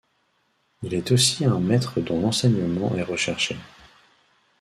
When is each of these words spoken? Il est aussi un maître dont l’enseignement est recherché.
Il 0.81 0.95
est 0.95 1.11
aussi 1.11 1.45
un 1.45 1.59
maître 1.59 1.99
dont 2.01 2.19
l’enseignement 2.19 2.95
est 2.95 3.03
recherché. 3.03 3.55